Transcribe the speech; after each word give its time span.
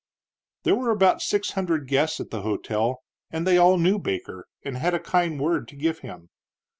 There 0.63 0.73
were 0.73 0.97
six 1.19 1.51
hundred 1.51 1.87
guests 1.87 2.19
at 2.19 2.31
the 2.31 2.41
hotel, 2.41 3.03
and 3.29 3.45
they 3.45 3.59
all 3.59 3.77
knew 3.77 3.99
Baker 3.99 4.47
and 4.65 4.75
had 4.75 4.95
a 4.95 4.99
kind 4.99 5.39
word 5.39 5.67
to 5.67 5.75
give 5.75 5.99
him. 5.99 6.31